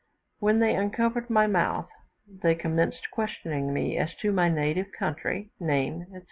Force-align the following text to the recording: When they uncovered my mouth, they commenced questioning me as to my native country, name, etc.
When 0.39 0.61
they 0.61 0.73
uncovered 0.73 1.29
my 1.29 1.45
mouth, 1.45 1.87
they 2.27 2.55
commenced 2.55 3.11
questioning 3.11 3.71
me 3.71 3.97
as 3.99 4.15
to 4.15 4.31
my 4.31 4.49
native 4.49 4.91
country, 4.97 5.51
name, 5.59 6.01
etc. 6.07 6.19